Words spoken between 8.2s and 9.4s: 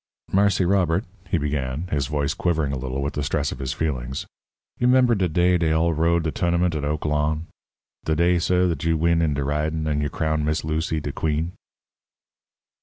suh, dat you win in